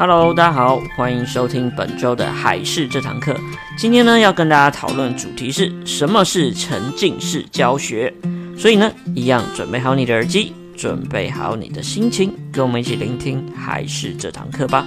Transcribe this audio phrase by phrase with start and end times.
[0.00, 3.36] Hello，大家好，欢迎收听本周的海事这堂课。
[3.76, 8.10] 今天呢，要跟大家讨论主题是什么是沉浸式教学。
[8.56, 14.86] 所以呢，一样准备好你的耳机，准备好你的心情，跟我们一起聆听海事这堂课吧。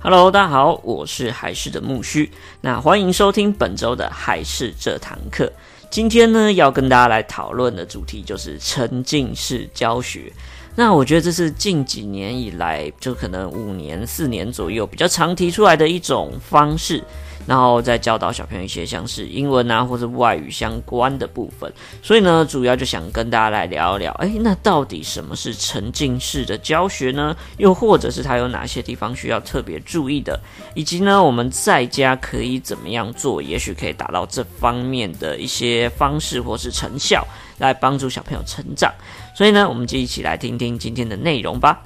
[0.00, 2.30] Hello，大家好，我是海事的木须，
[2.62, 5.52] 那欢迎收听本周的海事这堂课。
[5.92, 10.32] 今天呢，要跟大家来讨论的主题就是沉浸式教学。
[10.74, 17.04] 那我觉得这是近几年以来，就可能五年、四年左右比较常提出来的一种方式。
[17.46, 21.72] 然后再教导小朋友一些像是英文啊，或是外语相关的部分。
[22.02, 27.36] 所以呢，主要就想跟大家来聊一聊，哎，那到底什么是沉浸式的教学呢？
[27.58, 30.38] 又或者是它有哪些地方需要特别注意的？
[30.74, 33.42] 以及呢，我们在家可以怎么样做？
[33.42, 37.26] 也许可以达到这方面的一些方式或是成效，
[37.58, 38.92] 来帮助小朋友成长。
[39.34, 41.82] 所以呢，我们就一起来听听今天的内容吧。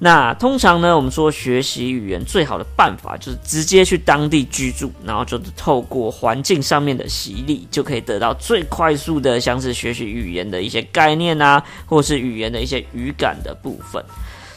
[0.00, 14.00] 那通常呢，我们说学习语言最好的办法就是直接去当地居住，然后就是透过环境上面的洗礼，就可以得到最快速的，像是学习语言的一些概念啊，或是语言的一些语感的部分。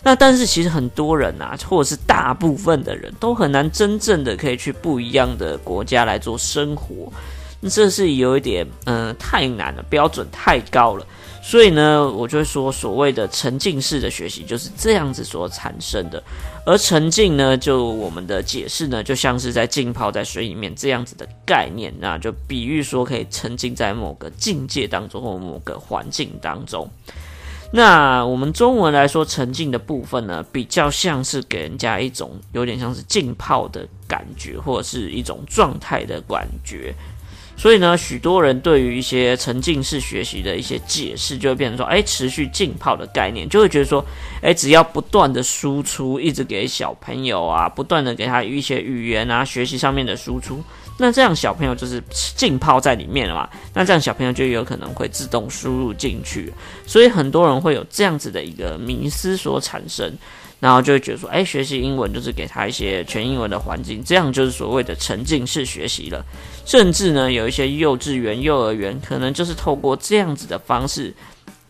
[0.04, 7.12] 那但是其实很多人啊，或者是大部分的人都很难真正的可以去不一样的国家来做生活，
[7.70, 11.06] 这是有一点嗯、太难了，标准太高了。
[11.44, 16.22] 所以呢，我就会说，所谓的沉浸式的学习就是这样子所产生的。
[16.68, 26.88] 而沉浸呢，就我们的解释呢，就像是在浸泡在水里面这样子的概念，那就比喻说可以沉浸在某个境界当中或某个环境当中。
[27.74, 36.94] 那我们中文来说，沉浸的部分呢，比较像是给人家一种有点像是浸泡的感觉，或者是一种状态的感觉。
[37.62, 44.04] 所以呢，许多人对于一些沉浸式学习的一些解释，就会变成说，哎，持续浸泡的概念，就会觉得说，
[44.42, 50.60] 哎，只要不断的输出，一直给小朋友啊，不断的给他一些语言啊，学习上面的输出，
[50.98, 56.54] 那这样小朋友就是浸泡在里面了嘛，那这样小朋友就有可能会自动输入进去，
[56.86, 60.14] 所以很多人会有这样子的一个迷思所产生。
[60.60, 66.24] 然后就会觉得说，哎，学习英文就是给他一些全英文的环境，这样就是所谓的沉浸式学习了。
[66.68, 71.12] 甚至呢，有一些幼稚园、幼儿园可能就是透过这样子的方式，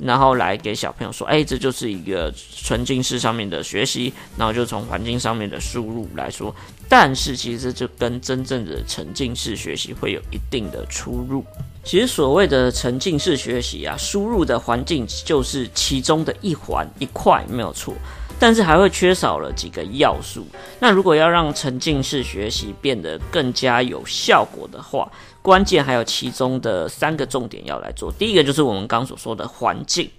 [0.01, 6.53] 然后来给小朋友说，哎，这就是一个沉浸式上面的学习，然后就从环境上面的输入来说。
[6.89, 11.45] 但是其实就跟真正的沉浸式学习会有一定的出入。
[11.84, 17.94] 其实所谓的沉浸式学习啊，输入的环境就是其中的一环一块，没有错。
[18.41, 20.44] 但是还会缺少了几个要素。
[20.79, 25.07] 那如果要让沉浸式学习变得更加有效果的话，
[25.44, 28.12] 关键还有其中的三个重点要来做。
[28.12, 30.09] 第一个就是我们刚所说的环境。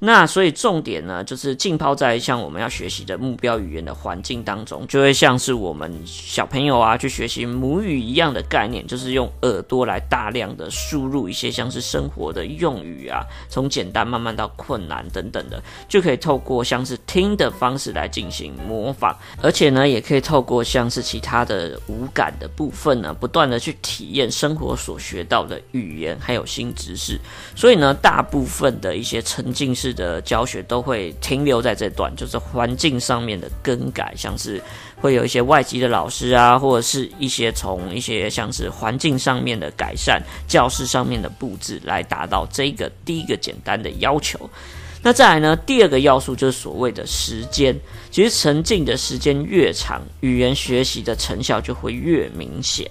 [0.00, 27.18] 那所以重点呢，就是浸泡在像我们要学习的目标语言的环境当中，就会像是我们小朋友啊去学习母语一样的概念，就是用耳朵来大量的输入一些像是生活的用语啊，从简单慢慢到困难等等的，就可以透过像是听的方式来进行模仿，而且呢，也可以透过像是其他的五感的部分呢，不断的去体验生活所学到的语言还有新知识。
[27.56, 34.62] 所以呢，大部分的一些沉浸式的教学都会停留在这段，就是环境上面的更改，像是
[34.96, 44.48] 会有一些外籍的老师啊，或者是一些从一些像是环境上面的改善、教室上面的布置来达到这个第一个简单的要求。
[45.00, 47.74] 那再来呢，第二个要素就是所谓的时间，
[48.10, 52.90] 其实沉浸的时间越长，语言学习的成效就会越明显。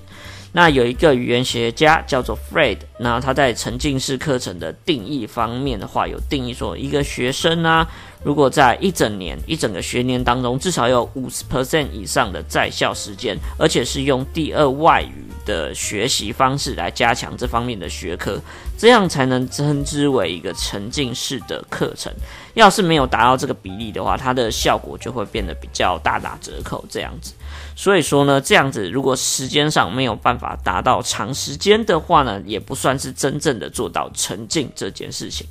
[0.53, 7.85] 那有一个语言学家叫做 Fred，那他在沉浸式课程的定义方面的话，有定义说，一个学生呢、
[8.23, 18.41] 如果在一整年、一整个学年当中，至少有五十 percent 以上的在校时间，而且是用第二外语的学习方式来加强这方面的学科，
[18.77, 22.11] 这样才能称之为一个沉浸式的课程。
[22.55, 27.33] 要是没有达到这个比例的话，它的效果就会变得比较大打折扣，这样子。
[27.75, 35.47] 所以说呢，这样子如果时间上没有办法达到长时间的话呢，也不算是真正的做到沉浸这件事情。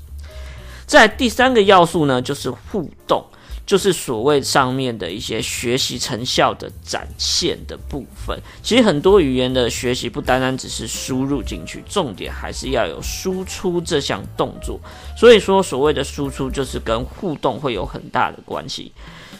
[0.86, 3.24] 在第三个要素呢，就是互动，
[3.66, 8.38] 就是所谓上面的一些学习成效的展现的部分。
[8.62, 14.78] 其实很多语言的学习不单单只是输入进去，重点还是要有输出这项动作。
[15.16, 18.92] 所以说，所谓的输出就是跟互动会有很大的关系。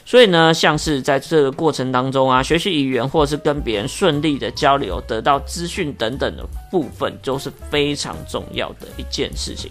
[0.04, 9.70] 所以呢，像是在这个过程当中啊，学习语言或是跟别人顺利的交流、得到资讯等等的部分，都是非常重要的一件事情。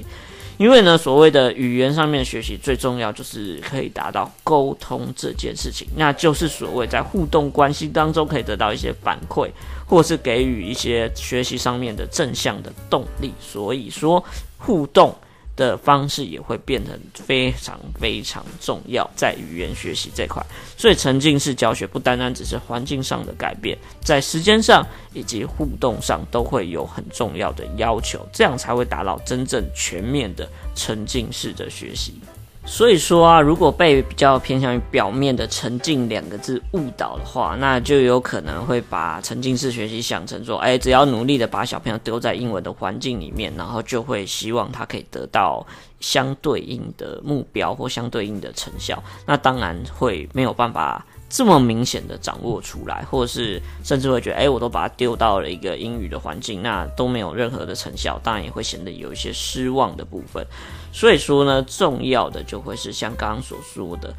[0.57, 9.49] 因为呢，所谓的语言上面学习最重要就是可以达到沟通这件事情，那就是所谓在互动关系当中可以得到一些反馈，
[9.85, 13.33] 或是给予一些学习上面的正向的动力。
[13.39, 14.23] 所以说，
[14.57, 15.13] 互动
[15.55, 20.45] 的方式也会变得非常非常重要，在语言学习这块。
[20.77, 32.13] 所以沉浸式教学不单单只是环境上的改变，在时间上以及互动上都会有很重要的要求，这样才会达到真正全面的沉浸式的学习。
[32.67, 45.65] 所以说啊，如果被比较偏向于表面的“沉浸”两个字误导的话，那就有可能会把沉浸式学习想成说，哎，只要努力的把小朋友丢在英文的环境里面，然后就会希望他可以得到
[45.99, 49.01] 相对应的目标或相对应的成效。
[49.27, 60.45] 那当然会没有办法这么明显的掌握出来，或者是甚至会觉得，哎，我都把它丢到了一个英语的环境，那都没有任何的成效，当然也会显得有一些失望的部分。
[60.93, 64.13] 所以说呢，重要的就会是像刚刚所说的，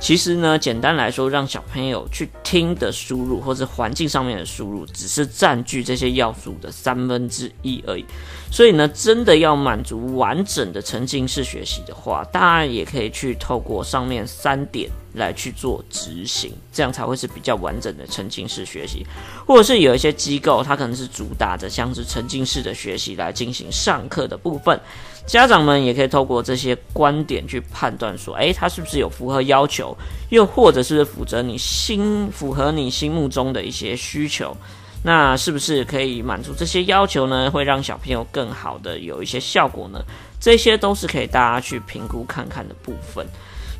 [0.00, 8.06] 其实呢，简单来说，让小朋友去听的输入，或者环境上面的输入，只是占据这些要素的三分之一而已。
[8.50, 19.06] 所以呢，真的要满足完整的沉浸式学习的话，当然也可以去透过上面三点来去做执行，这样才会是比较完整的沉浸式学习。
[19.46, 24.78] 或者是有一些机构，它可能是主打着像是沉浸式的学习来进行上课的部分。
[25.24, 29.96] 家长们也可以透过这些观点去判断说，诶，他是不是有符合要求，
[30.30, 34.56] 又或者是符合你心符合你心目中的一些需求，
[35.04, 37.48] 那是不是可以满足这些要求呢？
[37.48, 40.00] 会让小朋友更好的有一些效果呢？
[40.40, 43.24] 这些都是可以大家去评估看看的部分。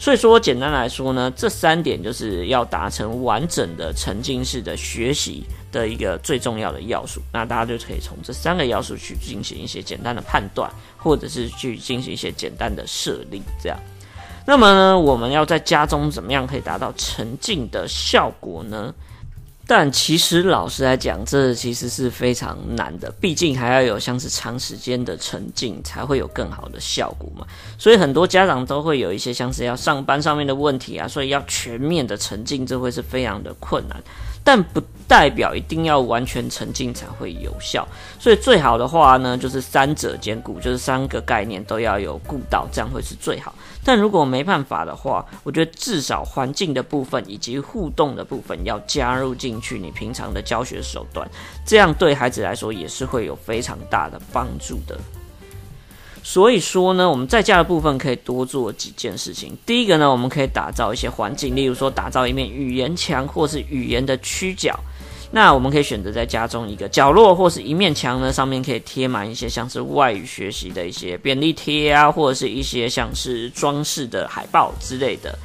[0.02, 7.22] 所以说，简单来说呢，这三点就是要达成完整的沉浸式的学习的一个最重要的要素。
[7.32, 13.40] 那大家就可以从这三个要素去进行一些简单的判断，或者是去进行一些简单的设立。
[13.62, 13.78] 这样，
[14.44, 18.92] 那么呢，我们要在家中怎么样可以达到沉浸的效果呢？
[19.66, 27.46] 但其实老实来讲，这其实是非常难的，毕竟还要有像是长时间的沉浸才会有更好的效果嘛。
[27.78, 34.02] 所以很多家长都会有一些像是要上班上面的问题啊，所以要全面的沉浸，这会是非常的困难。
[34.44, 37.86] 但不代表一定要完全沉浸才会有效，
[38.18, 43.54] 所以最好的话呢，就是三者兼顾，就是三个概念都要有顾到，这样会是最好。
[43.84, 51.28] 但如果没办法的话，我觉得至少环境的部分以及互动的部分要加入进去，你平常的教学手段，
[51.66, 54.98] 这样对孩子来说也是会有非常大的帮助的。
[56.22, 59.56] 所以说呢，我们在家的部分可以多做几件事情。
[59.66, 64.78] 第一个呢，我们可以打造一些环境，例如说打造一面语言墙或是语言的区角。
[65.34, 75.36] 那我们可以选择在家中一个角落或是一面墙呢，上面可以贴满一些像是外语学习的一些便利贴啊，或者是一些像是装饰的海报之类的，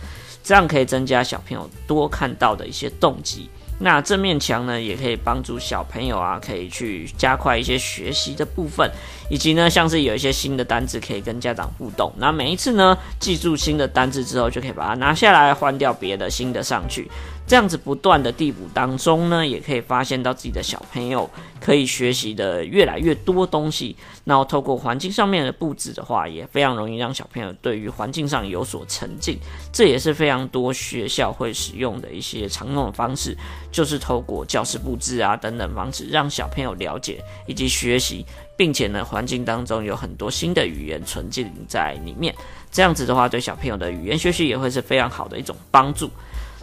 [0.44, 3.50] 这样可以增加小朋友多看到的一些动机。
[3.80, 8.90] 那这面墙呢，也可以帮助小朋友啊，可以去加快一些学习的部分。
[9.30, 17.12] 以及呢，像是有一些新的单子可以跟家长互动，那每一次呢，记住新的单子之后，就可以把它拿下来换掉别的新的上去，
[17.48, 21.30] 这样子不断的递补当中呢，也可以发现到自己的小朋友
[21.62, 23.96] 可以学习的越来越多东西。
[24.26, 29.40] 然后透过环境上面的布置的话，也非常容易让小朋友对于环境上有所沉浸。
[29.72, 33.34] 这也是非常多学校会使用的一些常用的方式，
[33.72, 38.26] 就是透过教室布置啊等等方式，让小朋友了解以及学习。
[38.58, 42.34] 并且呢，环境当中有很多新的语言存进在里面，
[42.72, 46.10] 这样子的话，对小朋友的语言学习也会是非常好的一种帮助。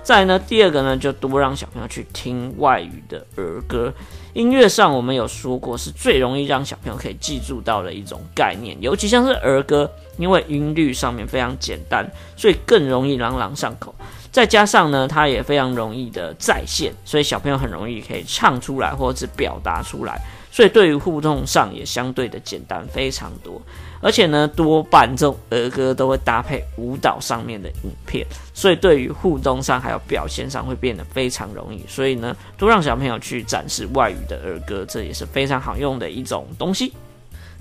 [0.05, 3.91] 再呢，第二个呢，就多让小朋友去听外语的儿歌。
[4.35, 12.07] 音乐上我们有说过，是最容易让小朋友可以记住到的一种概念，尤其像是儿歌，因为音律上面非常简单，
[12.37, 13.95] 所以更容易朗朗上口。
[14.31, 20.21] 再加上呢，它也非常容易的再现，所以小朋友很容易可以唱出来或者是表达出来。
[20.55, 23.61] 所以对于互动上也相对的简单非常多，
[24.01, 31.85] 而且呢，多半这种儿歌都会搭配舞蹈上面的影片，所以对于互动上还有表现上会变得非常容易。
[31.89, 36.93] 所以呢，多让小朋友去展示外语的儿歌，这也是非常好用的一种东西。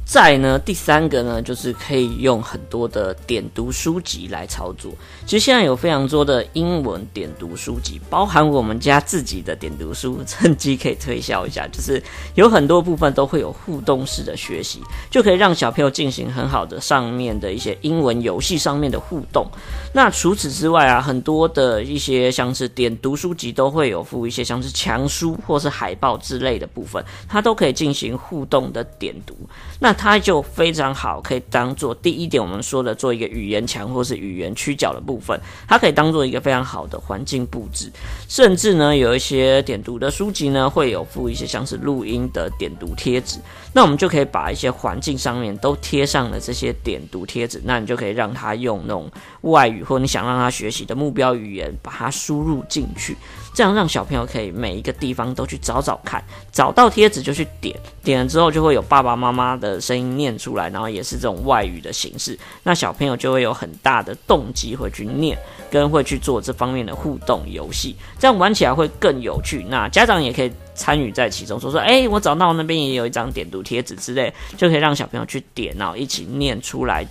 [0.06, 4.92] 再呢，第三个呢，就是可以用很多的点读书籍来操作。
[5.26, 11.68] 其实现在有非常多的英文点读书籍，包含我们家自己的点读书，趁机可以推销一下。
[11.70, 12.04] 就是
[12.36, 19.48] 有很多部分都会有互动式的学习，就可以让小朋友进行很好的上面的一些英文游戏上面的互动。
[19.94, 29.36] 那除此之外啊，很多的一些像是点读书籍都会有附一些像是墙书或是海报之类的部分，它都可以进行互动的点读。
[29.80, 37.92] 那它就非常好，可以当做第一点我们说的做一个语言墙或是语言区角的部分，它可以当做一个非常好的环境布置。
[38.28, 43.40] 甚至呢，有一些点读的书籍呢，会有附一些像是录音的点读贴纸。
[43.74, 49.10] 那我们就可以把一些环境上面都贴上了这些点读贴纸，那你就可以让他用那种
[49.42, 53.16] 外语或你想让他学习的目标语言，把它输入进去。
[53.54, 65.38] 这样让小朋友可以每一个地方都去找找看，找到贴纸就去点，点了之后就会有爸爸妈妈的声音念出来，然后也是这种外语的形式，那小朋友就会有很大的动机会去念，
[65.70, 69.64] 跟会去做这方面的互动游戏，这样玩起来会更有趣。
[69.70, 77.06] 那家长也可以参与在其中，说说，哎，我找到那边也有一张点读贴纸之类，就可以让小朋友去点，然后一起念出来。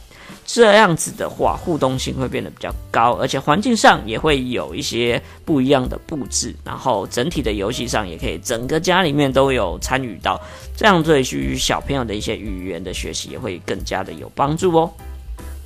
[0.44, 10.40] 这样子的话，互动性会变得比较高，而且环境上也会有一些不一样的布置，然后整体的游戏上也可以整个家里面都有参与到，
[10.74, 14.90] 这样对于小朋友的一些语言的学习也会更加的有帮助哦。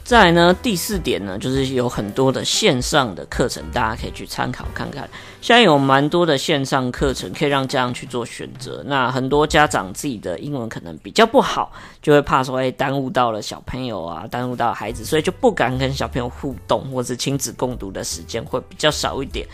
[0.05, 5.09] 再来呢，第四点呢，就是有很多的线上的课程，大家可以去参考看看。
[5.41, 8.85] 现在有蛮多的线上课程可以让家长去做选择。
[8.87, 19.45] 那很多家长自己的英文可能比较不好，就会怕说，哎，耽误到了小朋友啊，耽误到孩子，所以就不敢跟小朋友互动，或是亲子共读的时间会比较少一点。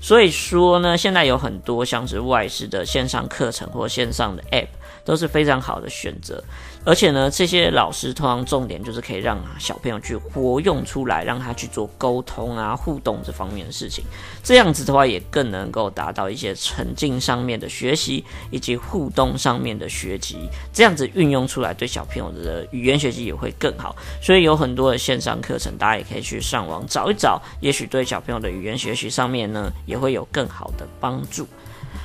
[0.00, 4.68] 所以说呢，现在有很多像是外事的线上课程或线上的 App
[5.10, 6.40] 都是非常好的选择。
[6.84, 14.04] 而且呢，这些老师通常重点就是可以让小朋友去活用出来，让他去做沟通啊、互动这方面的事情。
[14.42, 20.48] 这样子的话，也更能够达到一些沉浸上面的学习，以及互动上面的学习。
[20.72, 23.96] 这样子运用出来，对小朋友的语言学习也会更好。
[24.22, 31.46] 所以有很多的线上课程，大家也可以去上网找一找，也许对小朋友的语言学习上面呢，也会有更好的帮助。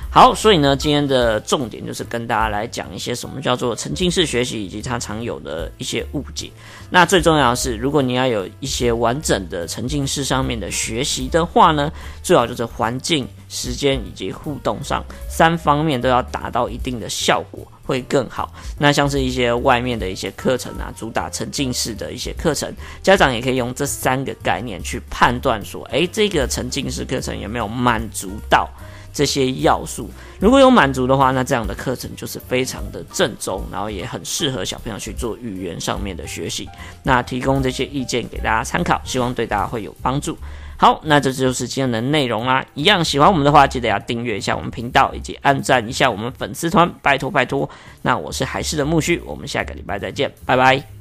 [0.10, 6.50] 好，所以呢，今天的重点就是跟大家来讲一些什么叫做沉浸式学习，以及它常有的一些误解。
[6.90, 11.92] 那最重要的是，如果你要有一些完整的沉浸式上面的学习的话呢，
[12.24, 18.54] 最好就是环境、时间以及互动上三方面都要达到一定的效果，会更好。
[18.80, 22.74] 那像是一些外面的一些课程啊，主打沉浸式的一些课程，
[23.04, 28.70] 家长也可以用这三个概念去判断说，诶，这个沉浸式课程有没有满足到
[29.16, 30.10] 这些要素，
[30.42, 36.68] 如果有满足的话，那这样的课程就是非常的正宗，然后也很适合小朋友去做语言上面的学习。
[37.02, 40.38] 那提供这些意见给大家参考，希望对大家会有帮助。
[40.78, 42.66] 好，那这就是今天的内容啦。
[42.74, 47.70] 一样喜欢我们的话，记得要订阅一下我们频道，以及按赞一下我们粉丝团，拜托拜托。
[48.02, 50.95] 那我是海事的木须，我们下个礼拜再见，拜拜。